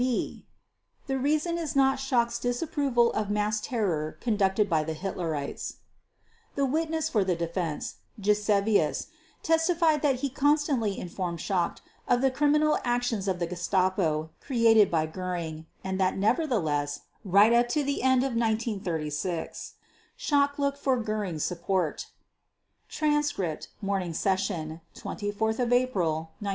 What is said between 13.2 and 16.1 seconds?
of the Gestapo, created by Göring, and